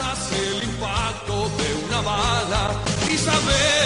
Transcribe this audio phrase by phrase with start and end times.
[0.00, 2.70] el impacto de una bala
[3.10, 3.77] y saber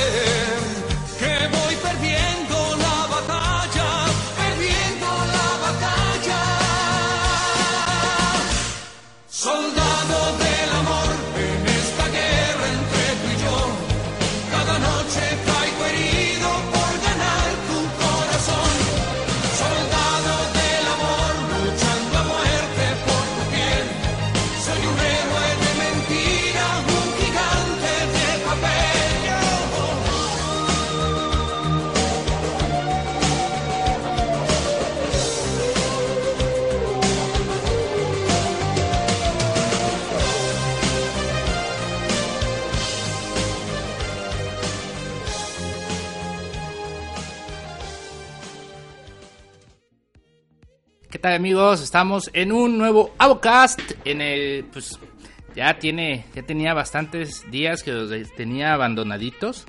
[51.32, 51.80] ¿Qué tal amigos?
[51.80, 53.80] Estamos en un nuevo Avocast.
[54.04, 54.98] En el, pues,
[55.56, 59.64] ya tiene, ya tenía bastantes días que los tenía abandonaditos.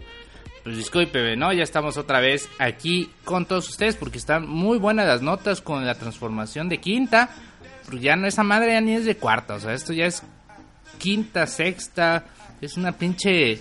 [0.66, 1.54] Pues disculpe, ¿no?
[1.54, 5.86] Ya estamos otra vez aquí con todos ustedes porque están muy buenas las notas con
[5.86, 7.30] la transformación de quinta.
[7.86, 10.22] Porque ya no esa madre ya ni es de cuarta, o sea, esto ya es
[10.98, 12.26] quinta, sexta,
[12.60, 13.58] es una pinche,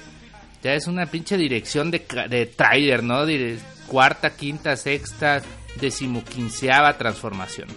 [0.61, 3.25] ya es una pinche dirección de, de trailer, ¿no?
[3.87, 5.41] Cuarta, quinta, sexta,
[5.81, 7.69] decimoquinceava transformación.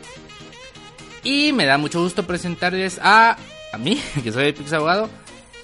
[1.23, 3.37] Y me da mucho gusto presentarles a,
[3.73, 5.09] a mí, que soy Pix Abogado,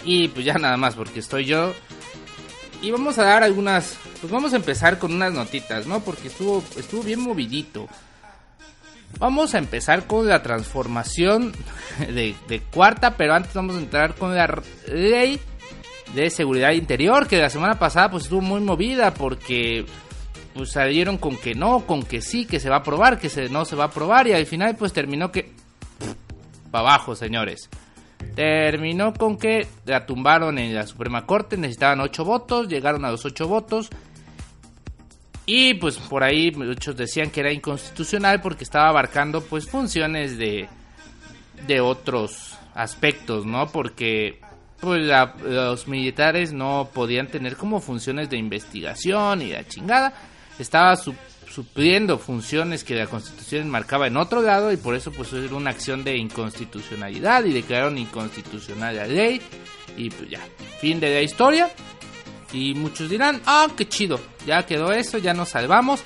[0.04, 1.74] y pues ya nada más, porque estoy yo.
[2.82, 6.00] Y vamos a dar algunas, pues vamos a empezar con unas notitas, ¿no?
[6.00, 7.88] Porque estuvo, estuvo bien movidito.
[9.20, 11.54] Vamos a empezar con la transformación
[12.00, 15.40] de, de cuarta, pero antes vamos a entrar con la ley
[16.16, 19.86] de seguridad interior, que la semana pasada pues estuvo muy movida porque
[20.54, 23.50] pues salieron con que no, con que sí, que se va a aprobar, que se,
[23.50, 25.52] no se va a aprobar y al final pues terminó que...
[26.72, 27.70] Para abajo, señores.
[28.36, 33.26] Terminó con que la tumbaron en la Suprema Corte, necesitaban 8 votos, llegaron a los
[33.26, 33.90] 8 votos.
[35.46, 40.70] Y pues por ahí muchos decían que era inconstitucional porque estaba abarcando pues funciones de,
[41.68, 43.68] de otros aspectos, ¿no?
[43.68, 44.40] Porque
[44.80, 45.02] pues
[45.44, 50.14] los militares no podían tener como funciones de investigación y la chingada.
[50.62, 51.16] Estaba su-
[51.52, 55.72] supliendo funciones que la constitución marcaba en otro lado y por eso pues era una
[55.72, 59.42] acción de inconstitucionalidad y declararon inconstitucional la ley
[59.98, 60.40] y pues ya,
[60.80, 61.70] fin de la historia.
[62.54, 66.02] Y muchos dirán, ah, qué chido, ya quedó eso, ya nos salvamos.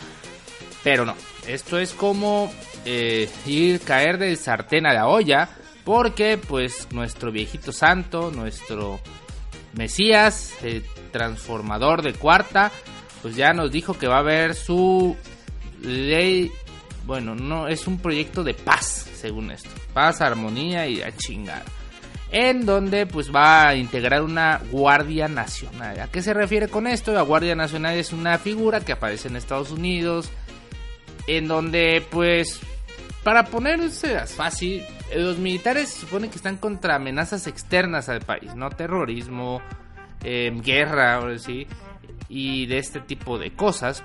[0.84, 1.16] Pero no,
[1.48, 2.52] esto es como
[2.86, 5.50] eh, ir caer del sartén a la olla,
[5.84, 9.00] porque pues nuestro viejito santo, nuestro
[9.74, 12.72] Mesías, el transformador de cuarta,
[13.26, 15.18] pues ya nos dijo que va a haber su
[15.82, 16.52] ley,
[17.08, 21.64] bueno, no, es un proyecto de paz, según esto, paz, armonía y a chingar
[22.32, 26.02] en donde pues va a integrar una Guardia Nacional.
[26.02, 27.14] ¿A qué se refiere con esto?
[27.14, 30.30] La Guardia Nacional es una figura que aparece en Estados Unidos,
[31.26, 32.60] en donde pues,
[33.24, 38.70] para ponerse fácil, los militares se supone que están contra amenazas externas al país, ¿no?
[38.70, 39.64] Terrorismo,
[40.24, 41.66] eh, guerra, ahora sí,
[42.30, 44.04] y de este tipo de cosas.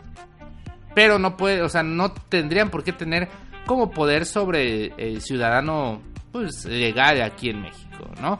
[0.95, 3.29] Pero no puede, o sea, no tendrían por qué tener
[3.67, 6.01] como poder sobre el ciudadano
[6.33, 8.39] pues legal aquí en México, ¿no?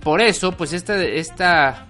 [0.00, 1.86] Por eso, pues esta esta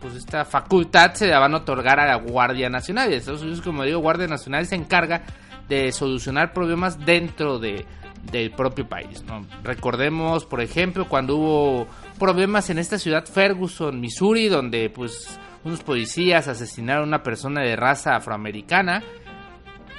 [0.00, 3.10] pues esta facultad se la van a otorgar a la Guardia Nacional.
[3.10, 5.22] Y Estados Unidos, como digo, Guardia Nacional se encarga
[5.68, 7.86] de solucionar problemas dentro de,
[8.30, 9.24] del propio país.
[9.62, 11.86] Recordemos, por ejemplo, cuando hubo
[12.18, 17.76] problemas en esta ciudad Ferguson, Missouri, donde pues unos policías asesinaron a una persona de
[17.76, 19.02] raza afroamericana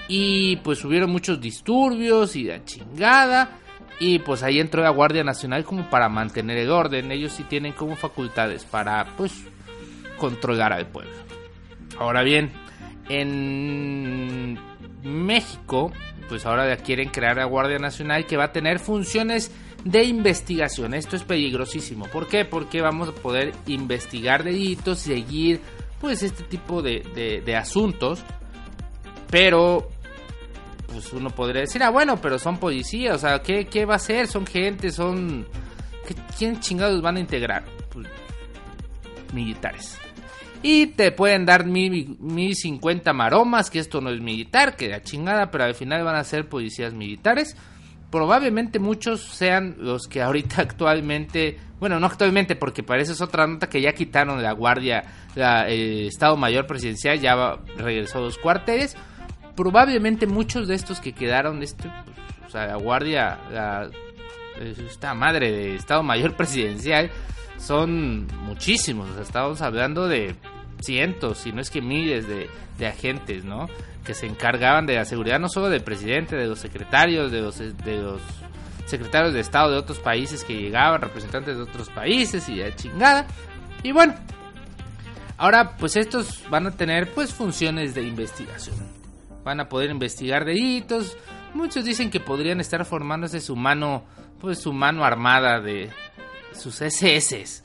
[0.07, 3.59] y pues hubieron muchos disturbios y la chingada.
[3.99, 7.11] Y pues ahí entró la Guardia Nacional como para mantener el orden.
[7.11, 9.33] Ellos sí tienen como facultades para pues
[10.17, 11.13] controlar al pueblo.
[11.97, 12.51] Ahora bien,
[13.07, 14.59] en
[15.03, 15.91] México,
[16.27, 19.51] pues ahora quieren crear la Guardia Nacional que va a tener funciones
[19.83, 20.93] de investigación.
[20.93, 22.05] Esto es peligrosísimo.
[22.07, 22.45] ¿Por qué?
[22.45, 25.59] Porque vamos a poder investigar delitos, seguir
[25.99, 28.23] pues este tipo de, de- asuntos.
[29.29, 29.89] Pero
[30.87, 33.99] pues uno podría decir, ah, bueno, pero son policías, o sea, ¿qué, qué va a
[33.99, 34.27] ser?
[34.27, 35.47] Son gente, son...
[36.07, 37.63] ¿qué- ¿Quién chingados van a integrar?
[37.89, 38.07] Pues,
[39.33, 39.97] militares.
[40.61, 45.01] Y te pueden dar mil, mil cincuenta maromas, que esto no es militar, que la
[45.01, 47.57] chingada, pero al final van a ser policías militares.
[48.13, 53.67] Probablemente muchos sean los que ahorita actualmente, bueno, no actualmente, porque parece es otra nota
[53.67, 58.95] que ya quitaron la guardia, la, el Estado Mayor Presidencial ya regresó a los cuarteles.
[59.55, 63.89] Probablemente muchos de estos que quedaron, este, pues, o sea, la guardia, la
[64.59, 67.09] esta madre de Estado Mayor Presidencial
[67.57, 69.09] son muchísimos.
[69.09, 70.35] O sea, estamos hablando de
[70.81, 73.69] cientos, si no es que miles de, de agentes, ¿no?
[74.05, 77.57] Que se encargaban de la seguridad no solo del presidente, de los secretarios, de los,
[77.57, 78.21] de los
[78.85, 83.25] secretarios de Estado de otros países que llegaban, representantes de otros países y ya chingada.
[83.81, 84.13] Y bueno,
[85.37, 88.75] ahora pues estos van a tener pues funciones de investigación.
[89.43, 91.17] Van a poder investigar delitos.
[91.53, 94.03] Muchos dicen que podrían estar formándose su mano,
[94.39, 95.91] pues su mano armada de
[96.53, 97.63] sus SS,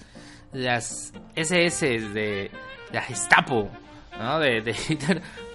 [0.52, 2.50] las SS de
[2.92, 3.70] la Gestapo,
[4.18, 4.38] ¿no?
[4.38, 4.74] De, de.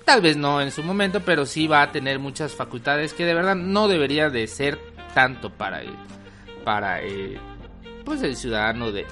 [0.05, 3.33] Tal vez no en su momento, pero sí va a tener muchas facultades que de
[3.33, 4.77] verdad no debería de ser
[5.13, 5.93] tanto para el,
[6.65, 7.39] para el,
[8.03, 9.05] pues el ciudadano de,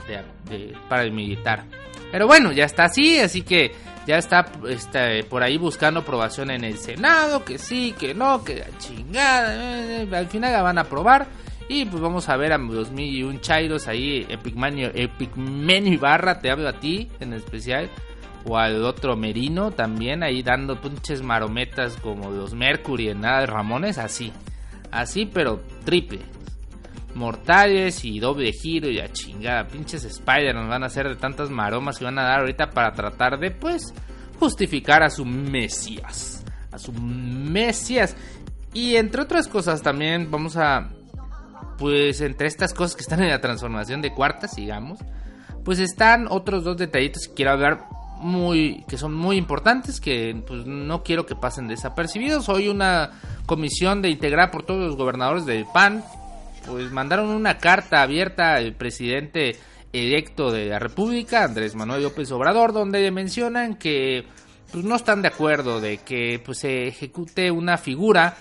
[0.89, 1.63] para el militar.
[2.11, 3.71] Pero bueno, ya está así, así que
[4.05, 8.55] ya está, está, por ahí buscando aprobación en el Senado, que sí, que no, que
[8.55, 11.27] la chingada, eh, al final la van a aprobar.
[11.69, 16.41] Y pues vamos a ver a los mil y un Chairos ahí, Epicmenio, Epicmenio Ibarra,
[16.41, 17.89] te hablo a ti en especial,
[18.45, 23.45] o al otro Merino también ahí dando pinches marometas como los Mercury en nada de
[23.47, 24.31] Ramones, así,
[24.91, 26.19] así pero triple.
[27.13, 31.49] Mortales y doble giro y a chingada, pinches Spider nos van a hacer de tantas
[31.49, 33.93] maromas que van a dar ahorita para tratar de pues
[34.39, 38.15] justificar a su Mesías, a su Mesías.
[38.73, 40.89] Y entre otras cosas también vamos a
[41.77, 44.99] pues entre estas cosas que están en la transformación de cuartas, sigamos,
[45.65, 47.87] pues están otros dos detallitos que quiero hablar
[48.21, 52.49] muy que son muy importantes que pues no quiero que pasen desapercibidos.
[52.49, 53.11] Hoy una
[53.45, 56.03] comisión de integrar por todos los gobernadores del PAN
[56.65, 59.57] pues mandaron una carta abierta al presidente
[59.93, 64.25] electo de la República, Andrés Manuel López Obrador, donde mencionan que
[64.71, 68.37] pues no están de acuerdo de que pues se ejecute una figura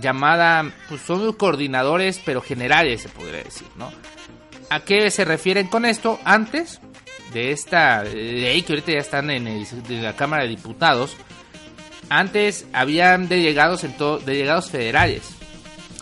[0.00, 3.90] llamada, pues son coordinadores, pero generales, se podría decir, ¿no?
[4.70, 6.18] ¿A qué se refieren con esto?
[6.24, 6.80] Antes
[7.32, 9.66] de esta ley que ahorita ya están en,
[10.02, 11.16] la Cámara de Diputados,
[12.08, 15.30] antes habían delegados en todo, delegados federales.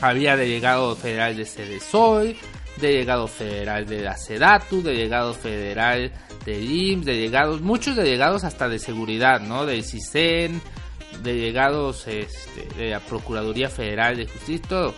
[0.01, 2.37] Había delegado federal de CDSOI,
[2.81, 6.13] delegado federal de la SEDATU, delegado federal
[6.45, 9.67] del IMSS, delegados, muchos delegados hasta de seguridad, ¿no?
[9.67, 10.61] Del CISEN,
[11.23, 14.93] delegados este, de la Procuraduría Federal de Justicia.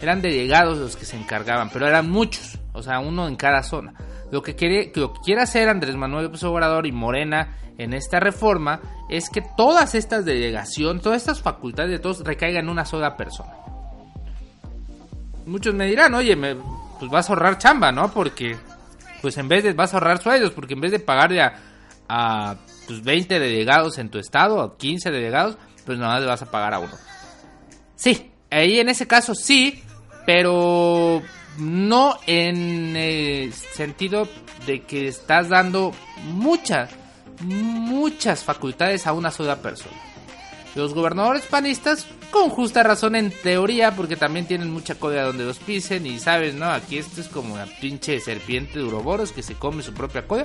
[0.00, 3.94] Eran delegados los que se encargaban, pero eran muchos, o sea, uno en cada zona.
[4.30, 8.20] Lo que quiere, lo que quiere hacer Andrés Manuel López Obrador y Morena en esta
[8.20, 13.16] reforma es que todas estas delegaciones, todas estas facultades de todos recaigan en una sola
[13.16, 13.52] persona.
[15.46, 16.56] Muchos me dirán, oye, me,
[16.98, 18.12] pues vas a ahorrar chamba, ¿no?
[18.12, 18.56] Porque,
[19.22, 21.54] pues en vez de, vas a ahorrar sueldos, porque en vez de pagarle a,
[22.08, 26.42] a pues 20 delegados en tu estado, o 15 delegados, pues nada más le vas
[26.42, 26.92] a pagar a uno.
[27.96, 29.82] Sí, ahí en ese caso sí,
[30.26, 31.22] pero
[31.58, 34.28] no en el sentido
[34.66, 35.92] de que estás dando
[36.24, 36.90] muchas,
[37.40, 39.96] muchas facultades a una sola persona.
[40.74, 45.58] Los gobernadores panistas, con justa razón en teoría, porque también tienen mucha cola donde los
[45.58, 46.66] pisen y sabes, ¿no?
[46.66, 50.44] Aquí esto es como una pinche serpiente de uroboros que se come su propia cola.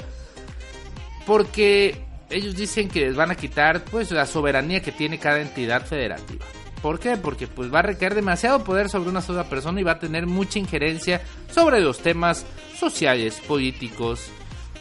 [1.28, 5.86] Porque ellos dicen que les van a quitar pues la soberanía que tiene cada entidad
[5.86, 6.46] federativa.
[6.84, 7.16] ¿Por qué?
[7.16, 10.28] Porque pues va a recaer demasiado poder sobre una sola persona y va a tener
[10.28, 12.46] mucha injerencia sobre los temas
[12.78, 14.30] sociales, políticos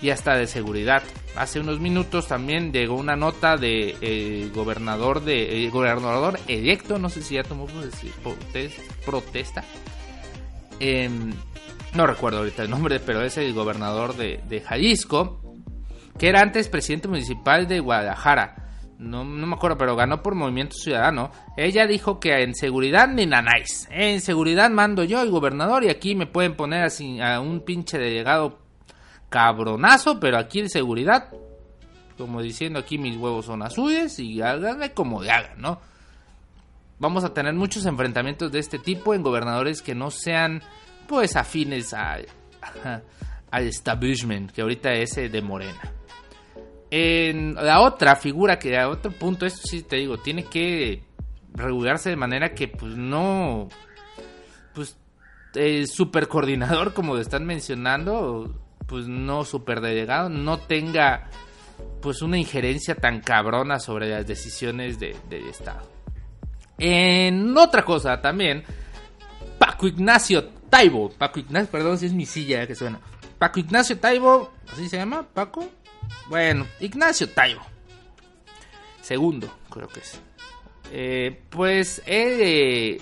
[0.03, 1.05] y hasta de seguridad.
[1.37, 7.23] Hace unos minutos también llegó una nota de eh, gobernador de gobernador electo, no sé
[7.23, 7.69] si ya tomó
[9.07, 9.62] protesta.
[10.81, 11.33] Em,
[11.95, 15.38] no recuerdo ahorita el nombre, pero es el gobernador de, de Jalisco
[16.19, 18.62] que era antes presidente municipal de Guadalajara.
[18.99, 21.31] No, me acuerdo, pero ganó por Movimiento Ciudadano.
[21.57, 23.89] Ella dijo que en seguridad ni nanáis.
[23.91, 27.99] En seguridad mando yo, el gobernador, y aquí me pueden poner así a un pinche
[27.99, 28.61] delegado
[29.29, 31.31] cabronazo, pero aquí en seguridad,
[32.17, 35.81] como diciendo aquí mis huevos son azules y háganme como le hagan, ¿no?
[36.99, 40.63] Vamos a tener muchos enfrentamientos de este tipo en gobernadores que no sean,
[41.09, 41.93] pues, afines
[43.51, 45.81] al establishment, que ahorita es de Morena.
[46.95, 51.03] En la otra figura, que a otro punto, esto sí te digo, tiene que
[51.55, 53.71] regularse de manera que pues no,
[54.75, 54.99] pues
[55.55, 61.31] el super coordinador como lo están mencionando, pues no super delegado, no tenga
[62.03, 65.89] pues una injerencia tan cabrona sobre las decisiones del Estado.
[66.77, 68.65] En otra cosa también,
[69.59, 73.01] Paco Ignacio Taibo, Paco Ignacio, perdón si es mi silla que suena,
[73.43, 75.27] Paco Ignacio Taibo, ¿así se llama?
[75.35, 75.69] Paco,
[76.29, 77.63] bueno, Ignacio Taibo.
[79.01, 80.21] Segundo, creo que es.
[80.93, 83.01] Eh, pues él eh,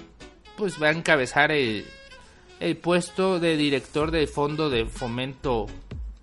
[0.57, 1.85] pues va a encabezar el,
[2.59, 5.67] el puesto de director del Fondo de Fomento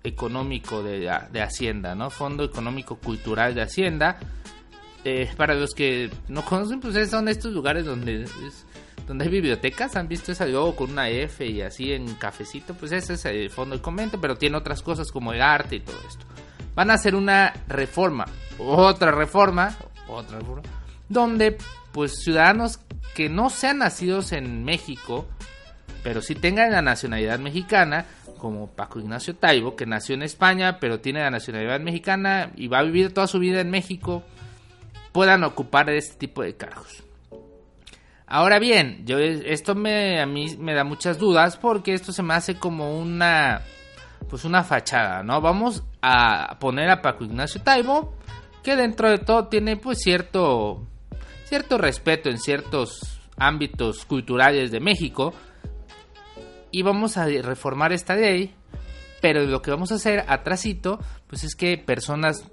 [0.02, 2.10] Económico de, de Hacienda, ¿no?
[2.10, 4.18] Fondo Económico Cultural de Hacienda.
[5.04, 8.26] Eh, para los que no conocen, pues son estos lugares donde
[9.08, 12.92] donde hay bibliotecas, han visto esa logo con una F y así en cafecito, pues
[12.92, 15.96] ese es el fondo de comento, pero tiene otras cosas como el arte y todo
[16.06, 16.26] esto.
[16.74, 18.26] Van a hacer una reforma,
[18.58, 19.74] otra reforma,
[20.08, 20.62] otra reforma,
[21.08, 21.56] donde
[21.90, 22.80] pues ciudadanos
[23.14, 25.26] que no sean nacidos en México,
[26.02, 28.04] pero sí tengan la nacionalidad mexicana,
[28.36, 32.80] como Paco Ignacio Taibo, que nació en España, pero tiene la nacionalidad mexicana y va
[32.80, 34.22] a vivir toda su vida en México,
[35.12, 37.07] puedan ocupar este tipo de cargos.
[38.30, 42.34] Ahora bien, yo esto me a mí me da muchas dudas porque esto se me
[42.34, 43.62] hace como una
[44.28, 45.40] pues una fachada, ¿no?
[45.40, 48.12] Vamos a poner a Paco Ignacio Taibo
[48.62, 50.86] que dentro de todo tiene pues cierto
[51.44, 55.32] cierto respeto en ciertos ámbitos culturales de México
[56.70, 58.54] y vamos a reformar esta ley,
[59.22, 62.44] pero lo que vamos a hacer atrasito pues es que personas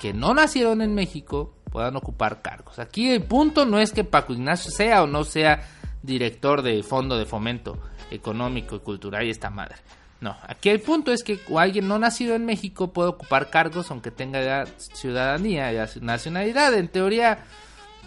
[0.00, 2.78] que no nacieron en México puedan ocupar cargos.
[2.78, 5.68] Aquí el punto no es que Paco Ignacio sea o no sea
[6.04, 7.80] director de Fondo de Fomento
[8.12, 9.74] Económico y Cultural y esta madre.
[10.20, 14.12] No, aquí el punto es que alguien no nacido en México puede ocupar cargos aunque
[14.12, 16.74] tenga ciudadanía y nacionalidad.
[16.74, 17.44] En teoría,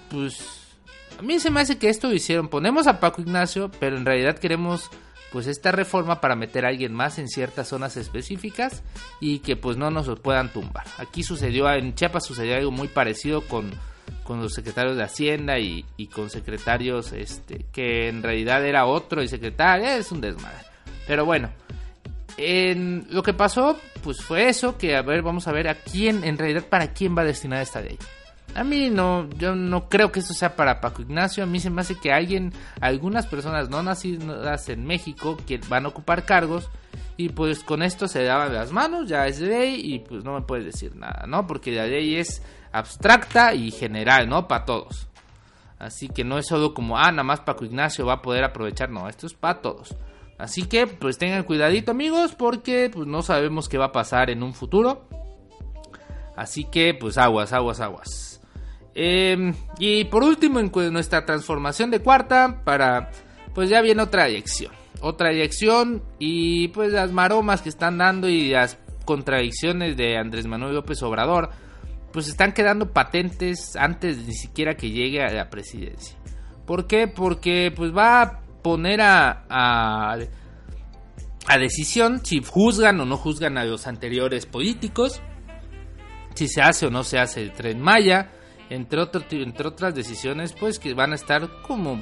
[0.09, 0.45] pues
[1.19, 2.47] a mí se me hace que esto lo hicieron.
[2.47, 4.89] Ponemos a Paco Ignacio, pero en realidad queremos
[5.31, 8.83] pues esta reforma para meter a alguien más en ciertas zonas específicas
[9.19, 10.85] y que pues no nos puedan tumbar.
[10.97, 13.71] Aquí sucedió, en Chiapas sucedió algo muy parecido con,
[14.23, 19.27] con los secretarios de Hacienda y, con secretarios este, que en realidad era otro y
[19.27, 20.65] secretario, es un desmadre.
[21.05, 21.49] Pero bueno,
[22.37, 26.23] en, lo que pasó pues fue eso, que a ver, vamos a ver a quién,
[26.23, 27.97] en realidad para quién va a destinar esta ley.
[28.55, 31.43] A mí no, yo no creo que esto sea para Paco Ignacio.
[31.43, 35.85] A mí se me hace que alguien, algunas personas no nacidas en México que van
[35.85, 36.69] a ocupar cargos
[37.17, 40.41] y pues con esto se daban las manos, ya es ley y pues no me
[40.41, 41.47] puedes decir nada, ¿no?
[41.47, 44.47] Porque la ley es abstracta y general, ¿no?
[44.47, 45.07] Para todos.
[45.79, 48.89] Así que no es solo como, ah, nada más Paco Ignacio va a poder aprovechar,
[48.89, 49.95] no, esto es para todos.
[50.37, 54.43] Así que pues tengan cuidadito amigos porque pues no sabemos qué va a pasar en
[54.43, 55.07] un futuro.
[56.35, 58.26] Así que pues aguas, aguas, aguas.
[58.99, 63.11] Em, y por último, en nuestra transformación de cuarta, para.
[63.53, 64.71] Pues ya viene otra eyección.
[65.01, 70.73] Otra eyección y pues las maromas que están dando y las contradicciones de Andrés Manuel
[70.73, 71.51] López Obrador,
[72.11, 76.17] pues están quedando patentes antes ni siquiera que llegue a la presidencia.
[76.65, 77.07] ¿Por qué?
[77.07, 80.17] Porque pues va a poner a, a,
[81.47, 85.21] a decisión si juzgan o no juzgan a los anteriores políticos,
[86.33, 88.31] si se hace o no se hace el tren Maya,
[88.69, 89.01] entre,
[89.41, 92.01] entre otras decisiones pues que van a estar como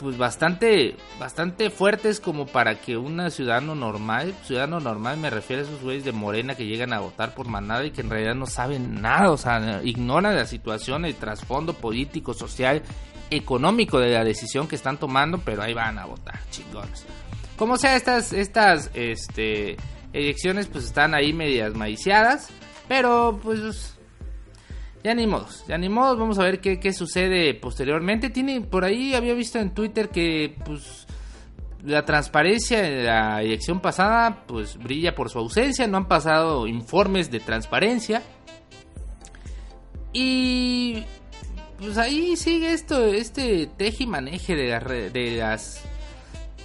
[0.00, 5.66] pues bastante bastante fuertes como para que un ciudadano normal, ciudadano normal me refiero a
[5.66, 8.46] esos güeyes de Morena que llegan a votar por manada y que en realidad no
[8.46, 12.82] saben nada, o sea, ignoran la situación, el trasfondo político, social,
[13.30, 17.04] económico de la decisión que están tomando, pero ahí van a votar, chingones.
[17.56, 19.76] Como sea, estas estas este
[20.14, 22.48] elecciones pues están ahí medias maiciadas,
[22.88, 23.94] pero pues
[25.02, 28.28] ya ni modos, ya ni modos, vamos a ver qué, sucede posteriormente.
[28.30, 31.06] Tiene, por ahí había visto en Twitter que pues
[31.84, 37.30] la transparencia en la elección pasada pues brilla por su ausencia, no han pasado informes
[37.30, 38.22] de transparencia.
[40.12, 41.04] Y
[41.78, 45.82] pues ahí sigue esto, este teje y maneje de, de las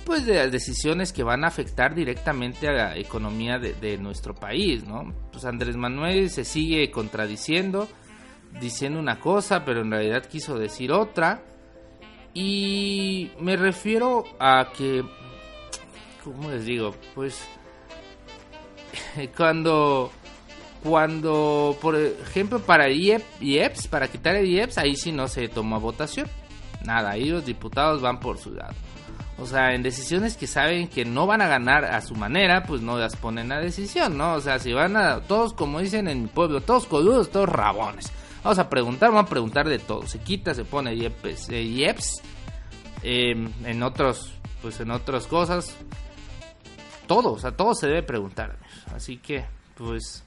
[0.03, 4.35] pues de las decisiones que van a afectar directamente a la economía de, de nuestro
[4.35, 5.13] país, ¿no?
[5.31, 7.87] Pues Andrés Manuel se sigue contradiciendo
[8.59, 11.41] diciendo una cosa, pero en realidad quiso decir otra.
[12.33, 15.03] Y me refiero a que,
[16.23, 16.93] ¿cómo les digo?
[17.13, 17.47] Pues
[19.37, 20.11] cuando,
[20.83, 26.27] cuando, por ejemplo, para IEPS, para quitar el IEPS, ahí sí no se toma votación.
[26.83, 28.73] Nada, ahí los diputados van por su lado.
[29.37, 32.81] O sea, en decisiones que saben que no van a ganar a su manera, pues
[32.81, 34.35] no las ponen a decisión, ¿no?
[34.35, 38.11] O sea, si van a, todos como dicen en mi pueblo, todos coludos, todos rabones.
[38.45, 40.05] Vamos a preguntar, vamos a preguntar de todo.
[40.05, 45.75] Se quita, se pone IEPS, eh, em, en otros, pues en otras cosas.
[47.07, 48.59] Todo, o sea, todo se debe preguntar.
[48.93, 50.23] Así que, pues,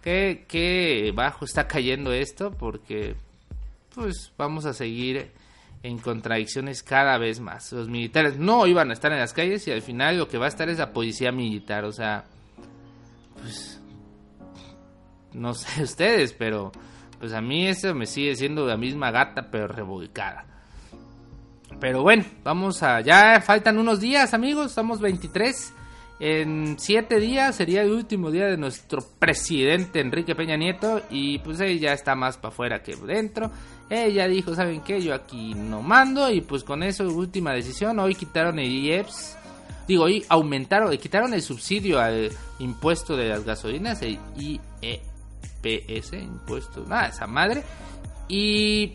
[0.00, 3.16] qué, qué bajo está cayendo esto, porque,
[3.94, 5.30] pues, vamos a seguir
[5.82, 7.70] en contradicciones cada vez más.
[7.72, 10.46] Los militares no iban a estar en las calles y al final lo que va
[10.46, 11.84] a estar es la policía militar.
[11.84, 12.24] O sea,
[13.42, 13.78] pues,
[15.34, 16.72] no sé ustedes, pero
[17.18, 20.44] pues a mí eso me sigue siendo la misma gata pero revolcada.
[21.80, 23.00] Pero bueno, vamos a...
[23.00, 24.66] Ya faltan unos días, amigos.
[24.66, 25.74] Estamos 23.
[26.20, 31.02] En 7 días sería el último día de nuestro presidente Enrique Peña Nieto.
[31.10, 33.50] Y pues él ya está más para afuera que dentro.
[33.88, 35.00] Ella dijo, ¿saben qué?
[35.00, 36.30] Yo aquí no mando.
[36.30, 37.98] Y pues con eso, última decisión.
[38.00, 39.36] Hoy quitaron el IEPS.
[39.86, 45.06] Digo, hoy aumentaron, quitaron el subsidio al impuesto de las gasolinas, el IEPS,
[45.62, 47.62] impuesto, nada, esa madre.
[48.28, 48.92] Y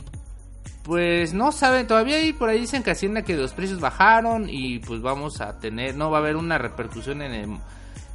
[0.84, 4.80] pues no saben, todavía ahí por ahí dicen que Hacienda que los precios bajaron y
[4.80, 7.58] pues vamos a tener, no va a haber una repercusión en, el,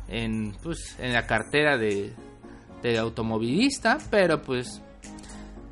[0.08, 2.12] en, pues, en la cartera de,
[2.82, 4.82] del automovilista, pero pues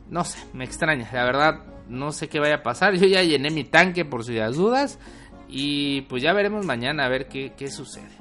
[0.08, 1.54] no sé, me extraña, la verdad
[1.88, 4.98] no sé qué vaya a pasar, yo ya llené mi tanque por si las dudas
[5.48, 8.15] y pues ya veremos mañana a ver qué, qué sucede.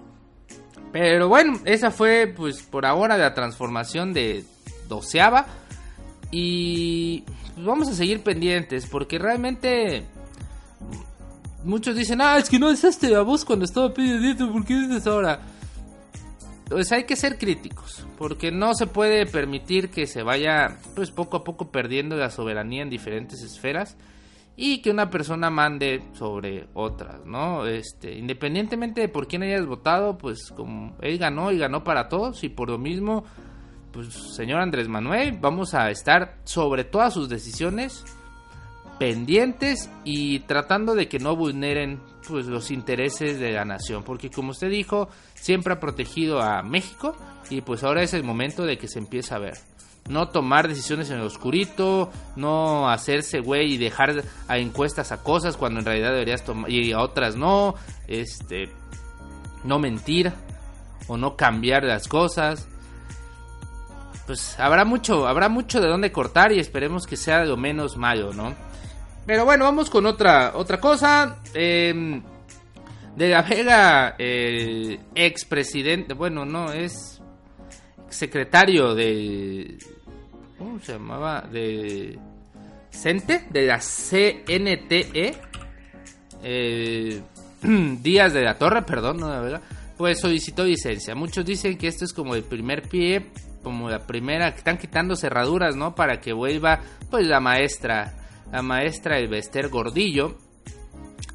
[0.98, 4.46] Pero bueno, esa fue pues por ahora la transformación de
[4.88, 5.46] doceava
[6.32, 10.06] y pues vamos a seguir pendientes porque realmente
[11.66, 14.74] muchos dicen, ah, es que no es este a vos cuando estaba pidiendo, ¿por qué
[14.74, 15.42] dices ahora?
[16.70, 21.36] Pues hay que ser críticos, porque no se puede permitir que se vaya pues poco
[21.36, 23.98] a poco perdiendo la soberanía en diferentes esferas
[24.58, 27.66] y que una persona mande sobre otras, ¿no?
[27.66, 32.44] Este, independientemente de por quién hayas votado, pues como él ganó y ganó para todos
[32.44, 33.26] y por lo mismo
[33.96, 38.04] pues señor Andrés Manuel, vamos a estar sobre todas sus decisiones
[39.00, 44.52] pendientes y tratando de que no vulneren pues los intereses de la nación, porque como
[44.52, 47.16] usted dijo, siempre ha protegido a México
[47.50, 49.58] y pues ahora es el momento de que se empiece a ver.
[50.08, 55.58] No tomar decisiones en el oscurito, no hacerse güey y dejar a encuestas a cosas
[55.58, 57.76] cuando en realidad deberías tomar y a otras no,
[58.08, 58.70] este
[59.64, 60.32] no mentir
[61.08, 62.68] o no cambiar las cosas
[64.26, 68.34] pues habrá mucho, habrá mucho de dónde cortar y esperemos que sea lo menos malo,
[68.34, 68.56] ¿no?
[69.26, 71.38] Pero bueno, vamos con otra, otra cosa.
[71.54, 72.22] Eh,
[73.16, 77.22] de la Vega, el expresidente, bueno, no, es
[78.10, 79.77] secretario de...
[80.57, 81.41] ¿Cómo se llamaba?
[81.41, 82.18] De...
[82.91, 85.35] CENTE, de la CNTE.
[86.44, 87.22] Eh,
[88.01, 89.61] Díaz de la Torre, perdón, no la Vega.
[89.98, 91.15] Pues solicitó licencia.
[91.15, 93.31] Muchos dicen que esto es como el primer pie
[93.65, 95.96] como la primera, que están quitando cerraduras, ¿no?
[95.96, 98.13] Para que vuelva, pues, la maestra,
[98.51, 100.37] la maestra Elvester Gordillo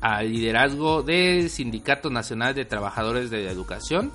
[0.01, 4.13] al liderazgo del Sindicato Nacional de Trabajadores de la Educación,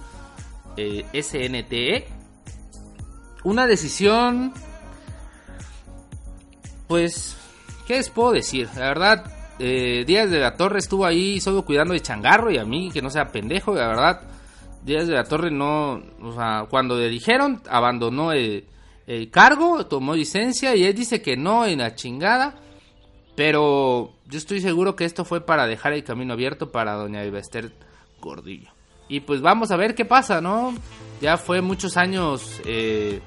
[0.78, 2.08] eh, SNTE.
[3.44, 4.54] Una decisión,
[6.88, 7.38] pues,
[7.88, 8.70] ¿qué les puedo decir?
[8.76, 12.66] La verdad, eh, Díaz de la Torre estuvo ahí solo cuidando de changarro y a
[12.66, 14.22] mí que no sea pendejo, la verdad
[14.86, 18.66] Díaz de la Torre no, o sea, cuando le dijeron, abandonó el,
[19.32, 22.56] cargo, tomó licencia y él dice que no en la chingada.
[23.36, 27.72] Pero yo estoy seguro que esto fue para dejar el camino abierto para doña Esther
[28.22, 28.70] Gordillo.
[29.10, 30.76] Y pues vamos a ver qué pasa, ¿no?
[31.20, 33.22] Ya fue muchos años eh,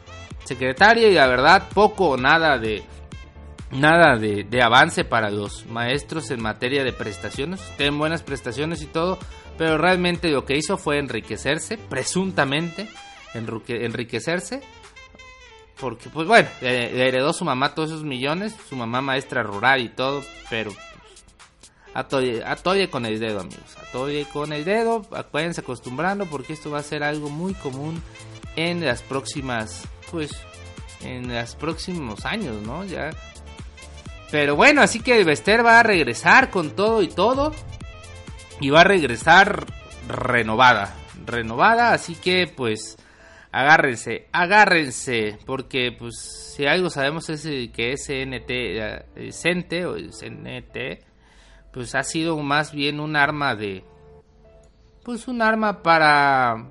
[0.44, 2.85] secretaria y la verdad poco o nada de
[3.70, 7.61] nada de, de, avance para los maestros en materia de prestaciones.
[7.76, 9.18] Tienen buenas prestaciones y todo,
[9.57, 12.88] pero realmente lo que hizo fue enriquecerse, presuntamente
[13.35, 14.62] enriquecerse,
[15.81, 19.88] porque pues bueno, le, heredó su mamá todos esos millones, su mamá maestra rural y
[19.88, 26.52] todo, pero pues, atoye, con el dedo amigos, atoye con el dedo, acuérdense acostumbrando porque
[26.52, 28.02] esto va a ser algo muy común
[28.57, 30.31] en las próximas, pues,
[31.00, 32.85] en los próximos años, ¿no?
[32.85, 33.11] Ya.
[34.30, 37.54] Pero bueno, así que Bester va a regresar con todo y todo.
[38.60, 39.66] Y va a regresar
[40.08, 42.96] renovada, renovada, así que pues
[43.52, 48.50] agárrense, agárrense, porque pues si algo sabemos es que SNT,
[49.16, 51.04] el CENTE o el CNT,
[51.72, 53.84] pues ha sido más bien un arma de,
[55.04, 56.66] pues un arma para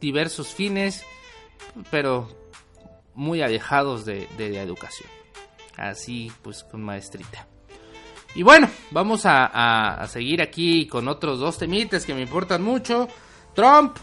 [0.00, 1.04] diversos fines,
[1.90, 2.28] pero
[3.14, 5.08] muy alejados de, de educación,
[5.78, 7.46] así pues con maestrita.
[8.34, 13.08] Y bueno, vamos a, seguir aquí con otros dos temites que me importan mucho.
[13.54, 13.96] Trump,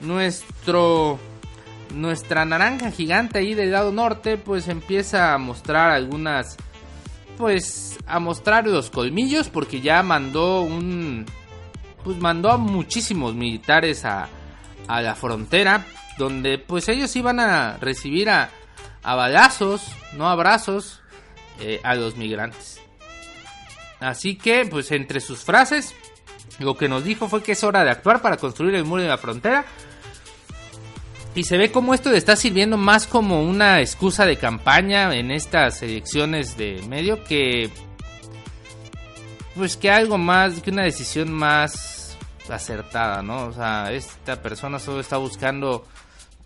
[0.00, 1.18] nuestro
[1.94, 6.56] nuestra naranja gigante ahí del lado norte, pues empieza a mostrar algunas,
[7.38, 11.24] pues a mostrar los colmillos porque ya mandó un,
[12.04, 14.28] pues mandó a muchísimos militares a,
[14.86, 15.86] a la frontera,
[16.18, 18.50] donde pues ellos iban a recibir a,
[19.02, 19.82] a balazos,
[20.12, 21.00] no abrazos,
[21.60, 22.80] eh, a los migrantes.
[24.00, 25.94] Así que, pues entre sus frases,
[26.58, 29.08] lo que nos dijo fue que es hora de actuar para construir el muro de
[29.08, 29.64] la frontera.
[31.34, 35.30] Y se ve como esto le está sirviendo más como una excusa de campaña en
[35.30, 37.70] estas elecciones de medio que...
[39.54, 42.16] pues que algo más, que una decisión más
[42.48, 43.46] acertada, ¿no?
[43.46, 45.86] O sea, esta persona solo está buscando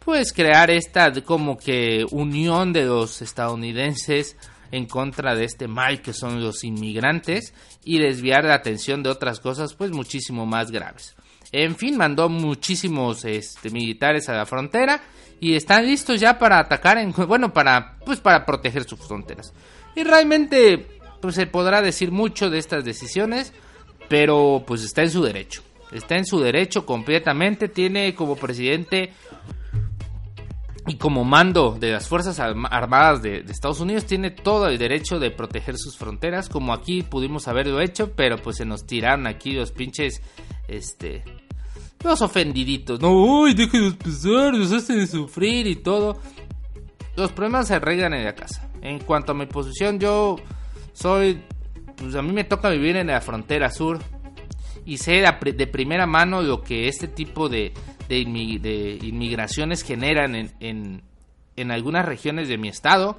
[0.04, 4.36] pues crear esta como que unión de los estadounidenses
[4.70, 9.38] en contra de este mal que son los inmigrantes y desviar la atención de otras
[9.40, 11.14] cosas pues muchísimo más graves.
[11.52, 15.02] En fin, mandó muchísimos este, militares a la frontera
[15.38, 19.52] y están listos ya para atacar, en, bueno, para pues para proteger sus fronteras.
[19.94, 20.86] Y realmente
[21.20, 23.52] pues se podrá decir mucho de estas decisiones,
[24.08, 25.62] pero pues está en su derecho.
[25.92, 29.12] Está en su derecho completamente, tiene como presidente
[30.86, 35.30] y como mando de las Fuerzas Armadas de, Estados Unidos tiene todo el derecho de
[35.30, 39.70] proteger sus fronteras, como aquí pudimos haberlo hecho, pero pues se nos tiraron aquí los
[39.70, 40.20] pinches,
[40.66, 41.22] este,
[42.02, 43.00] los ofendiditos.
[43.00, 46.18] No, uy, déjenos pesar, nos hacen sufrir y todo.
[47.16, 48.68] Los problemas se arreglan en la casa.
[48.80, 50.36] En cuanto a mi posición, yo
[50.92, 51.42] soy,
[51.96, 54.00] pues a mí me toca vivir en la frontera sur
[54.84, 57.72] y sé de primera mano lo que este tipo de
[58.08, 61.02] de, inmigraciones generan en,
[61.56, 63.18] en, algunas regiones de mi estado,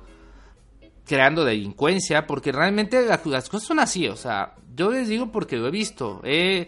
[1.06, 5.68] creando delincuencia, porque realmente las, cosas son así, o sea, yo les digo porque lo
[5.68, 6.68] he visto, de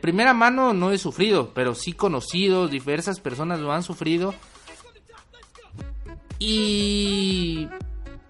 [0.00, 4.34] primera mano no he sufrido, pero sí conocido, diversas personas lo han sufrido.
[6.38, 7.68] Y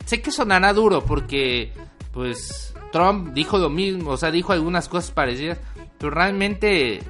[0.04, 1.72] sé que sonará duro porque
[2.12, 5.58] pues Trump dijo lo mismo, o sea, dijo algunas cosas parecidas,
[5.98, 7.02] pero realmente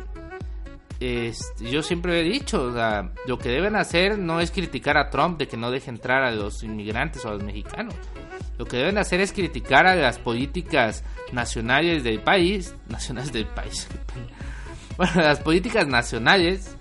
[1.05, 2.73] este, yo siempre he dicho,
[3.27, 6.31] lo que deben hacer no es criticar a Trump de que no deje entrar a
[6.31, 7.95] los inmigrantes o a los mexicanos.
[8.59, 13.89] Lo que deben hacer es criticar a las políticas nacionales del país, nacionales del país.
[14.97, 16.77] bueno, las políticas nacionales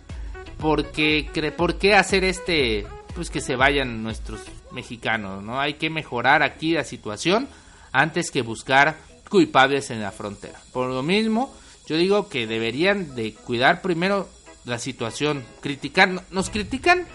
[0.57, 5.59] porque por qué hacer este pues que se vayan nuestros mexicanos, ¿no?
[5.59, 7.47] Hay que mejorar aquí la situación
[7.91, 8.95] antes que buscar
[9.29, 10.59] culpables en la frontera.
[10.71, 11.53] Por lo mismo,
[11.87, 14.29] yo digo que deberían de cuidar primero
[14.65, 17.05] la situación, criticar, nos critican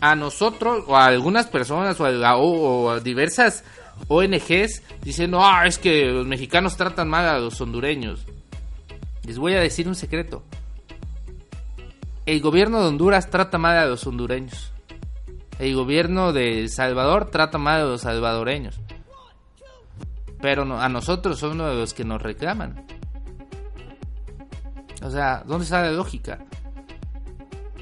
[0.00, 3.64] a nosotros o a algunas personas o a, diversas
[4.08, 8.26] ONGs diciendo, ah, es que los mexicanos tratan mal a los hondureños.
[9.24, 10.42] Les voy a decir un secreto.
[12.26, 14.72] El gobierno de Honduras trata mal a los hondureños.
[15.58, 18.80] El gobierno de Salvador trata mal a los salvadoreños.
[20.40, 22.86] Pero a nosotros son los que nos reclaman.
[25.04, 26.38] O sea, ¿dónde está la lógica?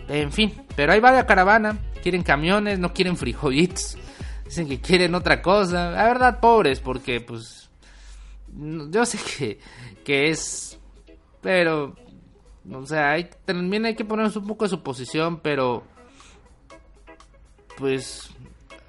[0.09, 1.79] En fin, pero ahí va la caravana.
[2.03, 3.97] Quieren camiones, no quieren frijolitos.
[4.45, 5.93] Dicen que quieren otra cosa.
[5.93, 7.71] La verdad, pobres, porque pues...
[8.49, 9.61] Yo sé que,
[10.05, 10.79] que es...
[11.41, 11.95] Pero...
[12.71, 15.85] O sea, también hay que ponernos un poco a su posición, pero...
[17.79, 18.31] Pues...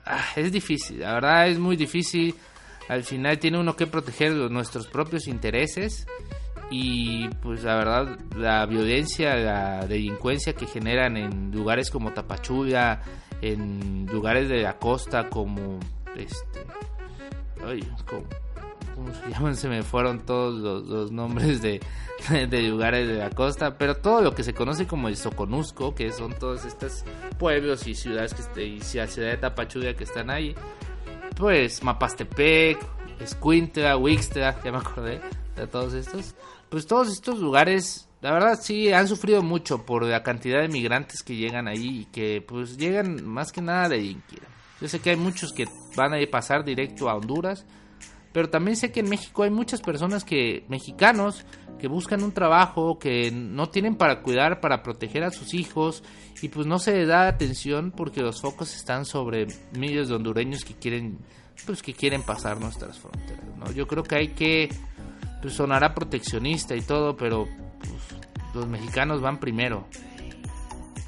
[0.06, 2.36] Ah, es difícil, la verdad es muy difícil.
[2.90, 6.06] Al final tiene uno que proteger nuestros propios intereses
[6.70, 13.02] y pues la verdad la violencia, la delincuencia que generan en lugares como Tapachula,
[13.42, 15.80] en lugares de la costa como
[16.16, 16.64] este
[17.66, 19.56] ay, ¿cómo, se llaman?
[19.56, 21.80] Se me fueron todos los, nombres de,
[22.50, 26.12] de, lugares de la costa, pero todo lo que se conoce como el Soconusco, que
[26.12, 27.04] son todos estos
[27.38, 30.56] pueblos y ciudades que y la ciudad de Tapachula que están ahí,
[31.36, 32.80] pues Mapastepec,
[33.20, 35.22] Escuintla, Wixtra, ya me acordé
[35.56, 36.36] de todos estos
[36.74, 41.22] pues todos estos lugares, la verdad sí han sufrido mucho por la cantidad de migrantes
[41.22, 44.48] que llegan ahí y que pues llegan más que nada de Inquira.
[44.82, 47.68] Yo sé que hay muchos que van a pasar directo a Honduras,
[48.32, 51.46] pero también sé que en México hay muchas personas que mexicanos
[51.78, 56.04] que buscan un trabajo, que no tienen para cuidar, para proteger a sus hijos
[56.42, 59.46] y pues no se da atención porque los focos están sobre
[59.78, 61.20] miles de hondureños que quieren
[61.66, 63.72] pues que quieren pasar nuestras fronteras, ¿no?
[63.72, 64.70] Yo creo que hay que
[65.42, 67.48] pues sonará proteccionista y todo, pero
[67.80, 69.88] pues, los mexicanos van primero.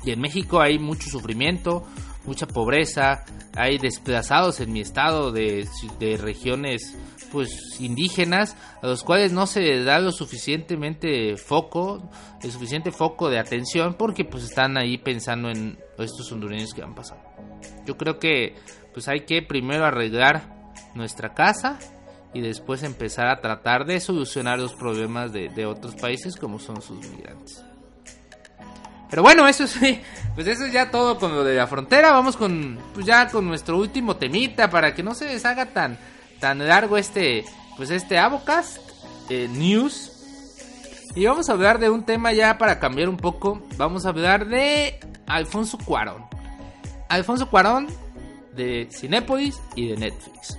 [0.03, 1.86] Y en México hay mucho sufrimiento,
[2.25, 3.23] mucha pobreza,
[3.55, 5.67] hay desplazados en mi estado de,
[5.99, 6.97] de regiones
[7.31, 12.10] pues indígenas a los cuales no se da lo suficientemente foco,
[12.41, 16.93] el suficiente foco de atención porque pues están ahí pensando en estos hondureños que han
[16.93, 17.21] pasado.
[17.86, 18.55] Yo creo que
[18.95, 20.43] pues hay que primero arreglar
[20.93, 21.77] nuestra casa
[22.34, 27.05] y después empezar a tratar de solucionar los problemas de, otros países como son sus
[27.10, 27.62] migrantes.
[29.10, 29.77] Pero bueno, eso es,
[30.36, 32.13] pues eso es ya todo con lo de la frontera.
[32.13, 35.97] Vamos con, pues ya con nuestro último temita para que no se deshaga tan,
[36.39, 37.43] tan largo este,
[37.75, 38.77] pues este Avocast
[39.29, 40.13] eh, News.
[41.15, 43.62] Y vamos a hablar de un tema ya para cambiar un poco.
[43.75, 46.23] Vamos a hablar de Alfonso Cuarón.
[47.10, 48.04] Alfonso Cuarón
[48.55, 50.57] de Cinépolis y de Netflix.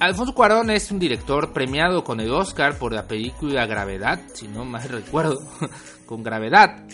[0.00, 4.64] Alfonso Cuarón es un director premiado con el Oscar por la película Gravedad, si no
[4.64, 5.38] mal recuerdo,
[6.06, 6.84] con Gravedad.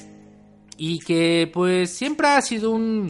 [0.79, 3.09] Y que pues siempre ha sido un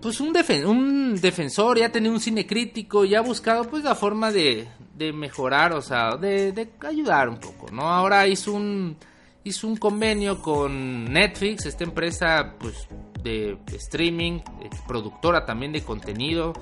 [0.00, 0.32] pues un,
[0.66, 4.68] un defensor, ya ha tenido un cine crítico y ha buscado pues la forma de,
[4.94, 7.82] de mejorar, o sea, de, de, ayudar un poco, ¿no?
[7.82, 8.96] Ahora hizo un
[9.44, 12.86] hizo un convenio con Netflix, esta empresa pues
[13.66, 14.40] streaming,
[14.86, 16.52] productora también de contenido.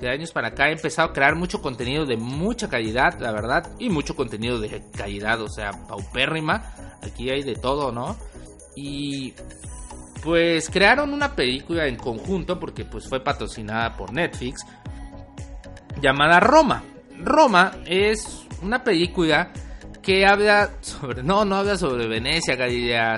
[0.00, 3.70] De años para acá ha empezado a crear mucho contenido de mucha calidad, la verdad,
[3.78, 6.72] y mucho contenido de calidad, o sea, paupérrima.
[7.02, 8.16] Aquí hay de todo, ¿no?
[8.74, 9.34] Y
[10.22, 14.66] pues crearon una película en conjunto porque pues fue patrocinada por Netflix
[16.00, 16.82] llamada Roma.
[17.18, 19.52] Roma es una película
[20.02, 22.56] que habla sobre no no habla sobre Venecia,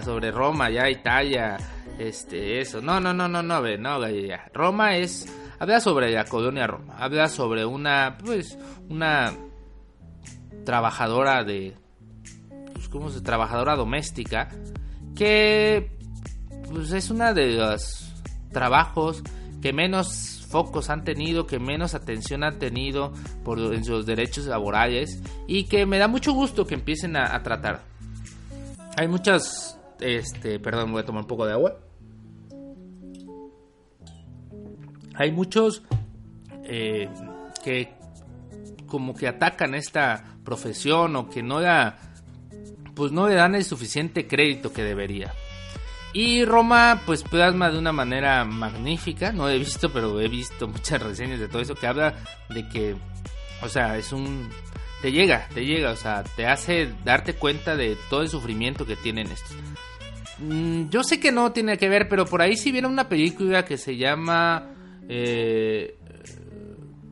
[0.02, 1.56] sobre Roma, ya Italia,
[1.98, 2.80] este eso.
[2.80, 4.50] No, no, no, no, no, no, Galilea.
[4.52, 5.26] Roma es
[5.58, 9.32] habla sobre la colonia Roma, habla sobre una pues una
[10.64, 11.76] trabajadora de
[12.72, 14.48] pues cómo se trabajadora doméstica
[15.14, 15.96] que
[16.72, 18.12] pues es una de los
[18.52, 19.22] trabajos
[19.60, 25.20] que menos focos han tenido, que menos atención han tenido por en sus derechos laborales
[25.48, 27.82] y que me da mucho gusto que empiecen a, tratar.
[28.96, 31.78] Hay muchas, este, perdón, voy a tomar un poco de agua.
[35.14, 35.82] Hay muchos
[36.64, 37.08] eh,
[37.62, 37.92] que
[38.86, 41.96] como que atacan esta profesión o que no la,
[42.94, 45.32] pues no le dan el suficiente crédito que debería.
[46.12, 51.02] Y Roma pues plasma de una manera magnífica, no he visto, pero he visto muchas
[51.02, 52.14] reseñas de todo eso que habla
[52.50, 52.96] de que,
[53.62, 54.50] o sea, es un...
[55.02, 58.94] te llega, te llega, o sea, te hace darte cuenta de todo el sufrimiento que
[58.94, 59.56] tienen estos.
[60.38, 63.64] Mm, yo sé que no tiene que ver, pero por ahí sí vieron una película
[63.64, 64.70] que se llama
[65.08, 65.96] eh,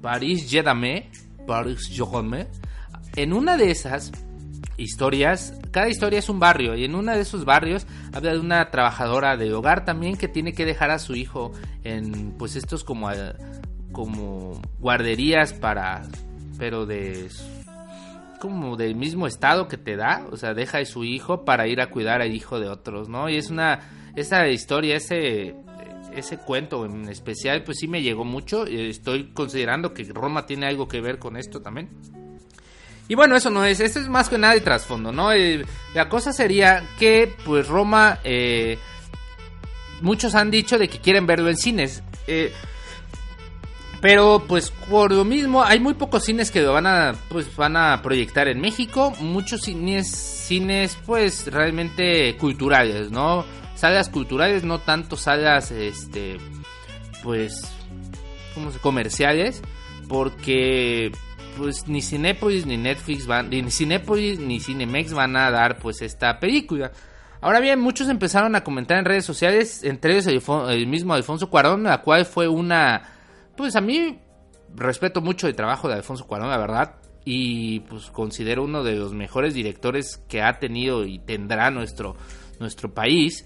[0.00, 1.10] Paris Jedame,
[1.46, 2.46] Paris Jodame.
[3.16, 4.12] En una de esas
[4.76, 5.54] historias.
[5.70, 9.36] Cada historia es un barrio y en uno de esos barrios habla de una trabajadora
[9.36, 11.52] de hogar también que tiene que dejar a su hijo
[11.84, 13.08] en pues estos como
[13.92, 16.02] como guarderías para
[16.58, 17.28] pero de
[18.40, 21.80] como del mismo estado que te da, o sea, deja a su hijo para ir
[21.80, 23.28] a cuidar al hijo de otros, ¿no?
[23.28, 25.54] Y es una esa historia, ese
[26.12, 30.88] ese cuento en especial pues sí me llegó mucho, estoy considerando que Roma tiene algo
[30.88, 31.88] que ver con esto también.
[33.06, 35.32] Y bueno, eso no es, esto es más que nada de trasfondo, ¿no?
[35.32, 38.78] Eh, la cosa sería que, pues Roma, eh,
[40.00, 42.04] muchos han dicho de que quieren verlo en cines.
[42.28, 42.52] Eh,
[44.00, 47.76] pero pues por lo mismo hay muy pocos cines que lo van a pues van
[47.76, 53.44] a proyectar en México, muchos cines cines pues realmente culturales, ¿no?
[53.74, 56.38] Salas culturales, no tanto salas este
[57.22, 57.62] pues
[58.54, 59.62] como comerciales,
[60.08, 61.12] porque
[61.56, 66.38] pues ni Cinepolis ni Netflix van, ni Cinepolis ni Cinemex van a dar pues esta
[66.38, 66.90] película.
[67.42, 71.84] Ahora bien, muchos empezaron a comentar en redes sociales, entre ellos el, mismo Alfonso Cuarón,
[71.84, 73.02] la cual fue una,
[73.60, 74.18] pues a mí
[74.74, 79.12] respeto mucho el trabajo de Alfonso Cuarón, la verdad, y pues considero uno de los
[79.12, 82.16] mejores directores que ha tenido y tendrá nuestro,
[82.58, 83.44] nuestro país.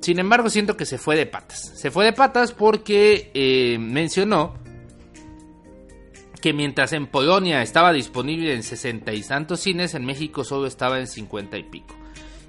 [0.00, 1.72] Sin embargo, siento que se fue de patas.
[1.74, 4.54] Se fue de patas porque eh, mencionó
[6.40, 10.98] que mientras en Polonia estaba disponible en 60 y tantos cines, en México solo estaba
[10.98, 11.94] en 50 y pico.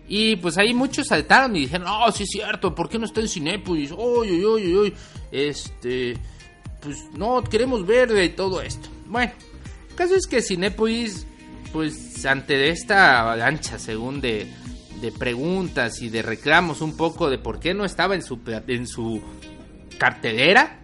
[0.08, 3.22] Y pues ahí muchos saltaron y dijeron, oh, sí es cierto, ¿por qué no está
[3.22, 3.92] en Cinépolis?
[3.92, 4.94] Uy, uy, uy, uy,
[5.32, 6.16] este,
[6.88, 8.88] pues no, queremos verle y todo esto.
[9.08, 9.34] Bueno,
[9.90, 11.28] el caso es que Cinépolis,
[11.74, 14.48] pues ante esta avalancha, según de,
[15.02, 18.88] de preguntas y de reclamos un poco de por qué no estaba en su, en
[18.88, 19.22] su
[19.98, 20.80] cartelera,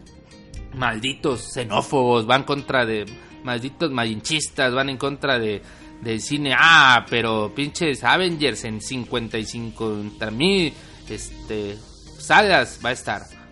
[0.73, 3.05] malditos xenófobos, van contra de
[3.45, 5.61] malditos malinchistas, van en contra de
[6.01, 6.53] del cine.
[6.53, 10.73] Ah, pero pinches Avengers en 55 mil
[11.09, 11.77] este
[12.19, 13.42] salas va a estar.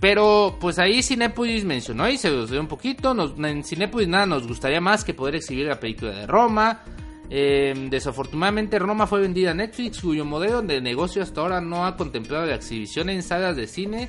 [0.00, 3.14] Pero pues ahí Cinepolis mencionó y se los dio un poquito.
[3.44, 6.82] en Cinepolis nada nos gustaría más que poder exhibir la película de Roma.
[7.28, 11.96] Em, desafortunadamente Roma fue vendida a Netflix, cuyo modelo de negocio hasta ahora no ha
[11.96, 14.08] contemplado la exhibición en salas de cine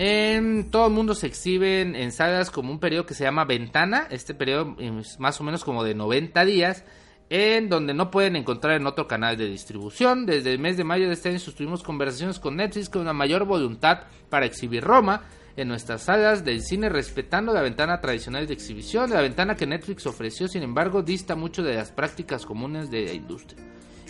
[0.00, 4.06] en todo el mundo se exhiben en salas como un periodo que se llama ventana.
[4.12, 6.84] Este periodo es más o menos como de 90 días.
[7.30, 10.24] En donde no pueden encontrar en otro canal de distribución.
[10.24, 13.44] Desde el mes de mayo de este año sostuvimos conversaciones con Netflix con una mayor
[13.44, 15.24] voluntad para exhibir Roma
[15.58, 19.10] en nuestras salas del cine respetando la ventana tradicional de exhibición.
[19.10, 23.12] La ventana que Netflix ofreció, sin embargo, dista mucho de las prácticas comunes de la
[23.12, 23.62] industria.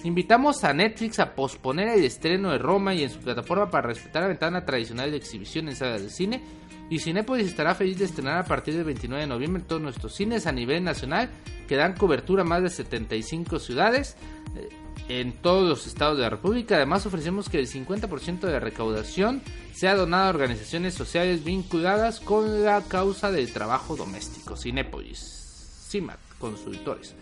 [0.04, 4.22] Invitamos a Netflix a posponer el estreno de Roma y en su plataforma para respetar
[4.22, 6.42] la ventana tradicional de exhibición en salas de cine.
[6.90, 10.46] Y Cinepolis estará feliz de estrenar a partir del 29 de noviembre todos nuestros cines
[10.46, 11.28] a nivel nacional
[11.66, 14.16] que dan cobertura a más de 75 ciudades
[14.56, 14.68] eh,
[15.08, 16.76] en todos los estados de la República.
[16.76, 22.64] Además ofrecemos que el 50% de la recaudación sea donado a organizaciones sociales vinculadas con
[22.64, 24.56] la causa del trabajo doméstico.
[24.56, 27.14] Cinepolis, CIMAT, consultores.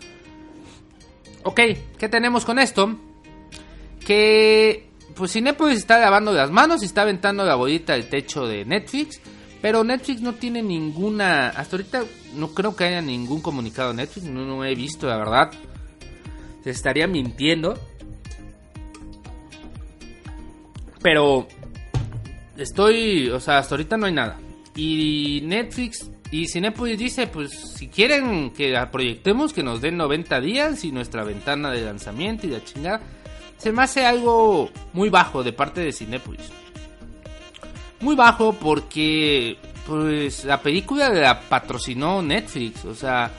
[1.43, 1.61] Ok,
[1.97, 2.95] ¿qué tenemos con esto?
[4.05, 8.65] Que pues Cinepolis está lavando las manos y está aventando la bolita del techo de
[8.65, 9.19] Netflix.
[9.61, 11.49] Pero Netflix no tiene ninguna.
[11.49, 12.03] Hasta ahorita
[12.35, 14.27] no creo que haya ningún comunicado Netflix.
[14.27, 15.51] No, no he visto, la verdad.
[16.63, 17.77] Se estaría mintiendo.
[21.01, 21.47] Pero.
[22.55, 23.29] Estoy.
[23.29, 24.37] O sea, hasta ahorita no hay nada.
[24.75, 30.39] Y Netflix y Cinepolis dice: Pues si quieren que la proyectemos, que nos den 90
[30.39, 33.01] días y nuestra ventana de lanzamiento y la chingada.
[33.57, 36.51] Se me hace algo muy bajo de parte de Cinepolis
[37.99, 43.31] muy bajo porque pues la película la patrocinó Netflix, o sea,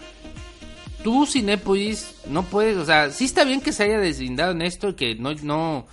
[1.03, 4.97] tú Cinepolis no puedes, o sea, sí está bien que se haya deslindado en esto
[4.97, 5.87] que no no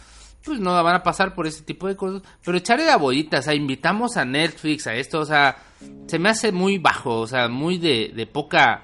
[0.44, 3.42] pues no van a pasar por ese tipo de cosas, pero echarle la bolita, o
[3.42, 5.58] sea, invitamos a Netflix a esto, o sea,
[6.06, 8.84] se me hace muy bajo, o sea, muy de, de poca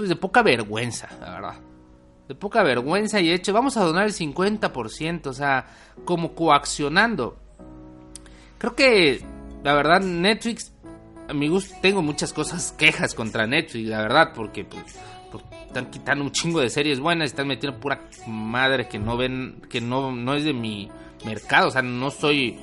[0.00, 1.54] pues de poca vergüenza, la verdad.
[2.26, 5.66] De poca vergüenza y hecho, vamos a donar el 50%, o sea,
[6.06, 7.36] como coaccionando.
[8.60, 9.24] Creo que,
[9.64, 10.70] la verdad, Netflix,
[11.26, 14.84] a mi gusto, tengo muchas cosas, quejas contra Netflix, la verdad, porque pues,
[15.32, 19.62] pues, están quitando un chingo de series buenas, están metiendo pura madre que no ven,
[19.70, 20.90] que no, no es de mi
[21.24, 22.58] mercado, o sea, no soy,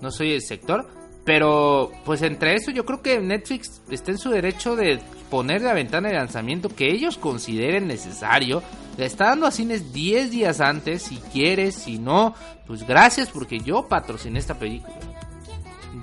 [0.00, 0.88] no soy el sector.
[1.24, 5.72] Pero, pues entre eso, yo creo que Netflix está en su derecho de poner la
[5.72, 8.62] ventana de lanzamiento que ellos consideren necesario.
[8.96, 13.58] Le está dando a cines 10 días antes, si quieres, si no, pues gracias porque
[13.58, 15.11] yo patrociné esta película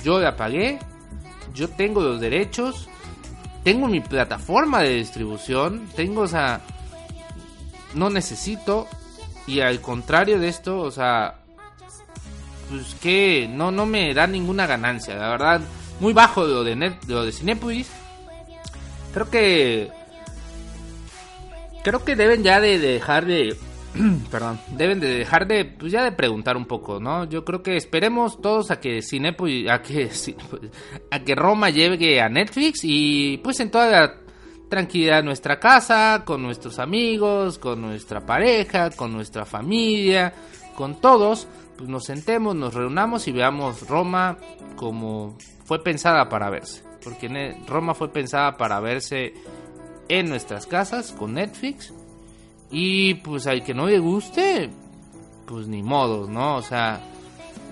[0.03, 0.79] yo la pagué,
[1.53, 2.87] yo tengo los derechos,
[3.63, 6.61] tengo mi plataforma de distribución, tengo, o sea,
[7.93, 8.87] no necesito,
[9.47, 11.35] y al contrario de esto, o sea,
[12.69, 15.61] pues que no, no me da ninguna ganancia, la verdad,
[15.99, 17.89] muy bajo lo de, Net, lo de Cinepolis.
[19.13, 19.91] Creo que
[21.83, 23.57] creo que deben ya de dejar de
[24.31, 27.25] perdón, deben de dejar de, pues ya de preguntar un poco, ¿no?
[27.25, 30.09] Yo creo que esperemos todos a que Cinepolis, a que,
[31.11, 34.15] a que Roma llegue a Netflix y pues en toda la
[34.69, 40.33] tranquilidad nuestra casa, con nuestros amigos, con nuestra pareja, con nuestra familia,
[40.75, 44.37] con todos, pues nos sentemos, nos reunamos y veamos Roma
[44.75, 49.33] como fue pensada para verse, porque Roma fue pensada para verse
[50.07, 51.93] en nuestras casas con Netflix
[52.71, 54.69] y pues al que no le guste,
[55.47, 56.57] pues ni modo, ¿no?
[56.57, 57.01] O sea,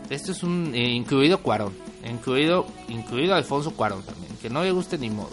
[0.09, 0.73] esto es un.
[0.73, 1.73] Eh, incluido Cuarón.
[2.03, 4.35] Incluido, incluido Alfonso Cuarón también.
[4.41, 5.29] Que no le guste ni modo.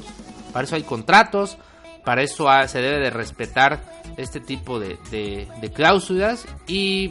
[0.53, 1.57] Para eso hay contratos.
[2.05, 3.83] Para eso se debe de respetar
[4.19, 6.47] este tipo de, de, cláusulas.
[6.67, 7.09] Y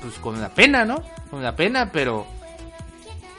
[0.00, 1.02] pues con la pena, ¿no?
[1.30, 2.26] Con la pena, pero.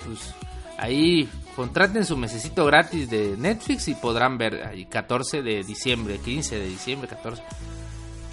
[0.06, 0.34] Pues
[0.78, 6.58] ahí contraten su mesecito gratis de Netflix y podrán ver ahí 14 de diciembre, 15
[6.58, 7.44] de diciembre, 14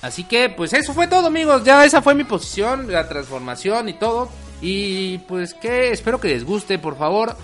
[0.03, 1.65] Así que, pues eso fue todo, amigos.
[1.65, 4.29] Ya esa fue mi posición, la transformación y todo.
[4.61, 7.37] Y pues que espero que les guste, por favor.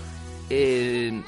[0.50, 1.22] Eh,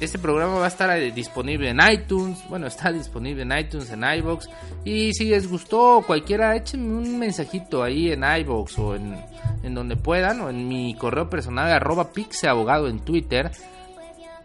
[0.00, 2.38] este programa va a estar eh, disponible en iTunes.
[2.48, 4.48] Bueno, está disponible en iTunes, en iBox.
[4.84, 9.16] Y si les gustó cualquiera, échenme un mensajito ahí en iBox o en,
[9.62, 10.40] en donde puedan.
[10.40, 13.52] O en mi correo personal, arroba pixeabogado en Twitter.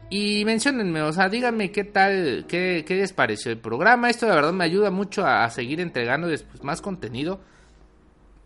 [0.10, 4.10] Y menciónenme, o sea, díganme qué tal, qué, qué les pareció el programa.
[4.10, 7.42] Esto de verdad me ayuda mucho a, seguir entregando después más contenido.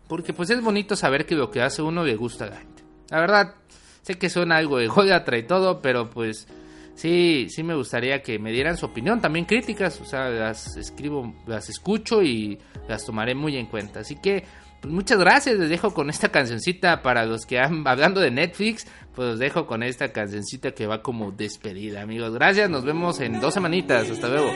[0.08, 2.82] Porque pues es bonito saber que lo que hace uno le gusta a la gente.
[3.10, 3.54] La verdad,
[4.02, 6.48] sé que suena algo de ególatra y todo, pero pues
[6.96, 11.32] sí, sí me gustaría que me dieran su opinión, también críticas, o sea, las escribo,
[11.46, 14.00] las escucho y las tomaré muy en cuenta.
[14.00, 14.44] Así que
[14.82, 18.84] pues muchas gracias, les dejo con esta cancioncita para los que han, hablando de Netflix,
[19.14, 22.34] pues los dejo con esta cancioncita que va como despedida, amigos.
[22.34, 24.50] Gracias, nos vemos en dos semanitas, hasta luego.